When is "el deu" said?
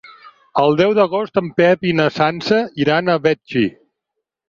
0.61-0.95